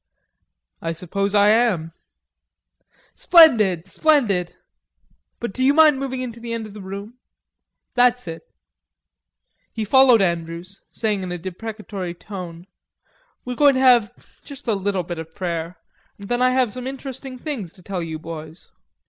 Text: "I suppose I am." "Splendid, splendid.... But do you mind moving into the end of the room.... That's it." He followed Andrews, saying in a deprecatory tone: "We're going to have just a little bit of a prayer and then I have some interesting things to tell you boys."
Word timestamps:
"I 0.81 0.93
suppose 0.93 1.35
I 1.35 1.49
am." 1.49 1.91
"Splendid, 3.13 3.87
splendid.... 3.87 4.55
But 5.39 5.53
do 5.53 5.63
you 5.63 5.75
mind 5.75 5.99
moving 5.99 6.21
into 6.21 6.39
the 6.39 6.53
end 6.53 6.65
of 6.65 6.73
the 6.73 6.81
room.... 6.81 7.19
That's 7.93 8.27
it." 8.27 8.41
He 9.71 9.85
followed 9.85 10.19
Andrews, 10.23 10.81
saying 10.91 11.21
in 11.21 11.31
a 11.31 11.37
deprecatory 11.37 12.15
tone: 12.15 12.65
"We're 13.45 13.53
going 13.53 13.75
to 13.75 13.79
have 13.81 14.43
just 14.43 14.67
a 14.67 14.73
little 14.73 15.03
bit 15.03 15.19
of 15.19 15.27
a 15.27 15.33
prayer 15.35 15.77
and 16.17 16.29
then 16.29 16.41
I 16.41 16.49
have 16.49 16.73
some 16.73 16.87
interesting 16.87 17.37
things 17.37 17.71
to 17.73 17.83
tell 17.83 18.01
you 18.01 18.17
boys." 18.17 18.71